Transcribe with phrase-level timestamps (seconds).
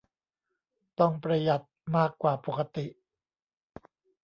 [0.99, 1.61] ต้องประหยัด
[1.95, 2.85] มากกว่าปกติ